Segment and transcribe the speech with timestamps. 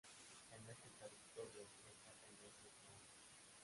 [0.49, 3.27] En ese territorio destaca "El maestro ignorante.